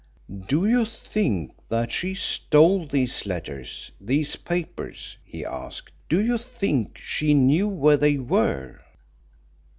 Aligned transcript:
"Do 0.47 0.65
you 0.67 0.83
think 0.83 1.57
that 1.69 1.91
she 1.91 2.15
stole 2.15 2.87
these 2.87 3.27
letters 3.27 3.91
these 4.01 4.35
papers?" 4.35 5.15
he 5.23 5.45
asked. 5.45 5.91
"Do 6.09 6.19
you 6.19 6.39
think 6.39 6.97
she 6.97 7.35
knew 7.35 7.67
where 7.67 7.97
they 7.97 8.17
were?" 8.17 8.81